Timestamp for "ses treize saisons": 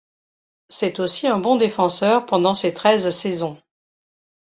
2.55-3.59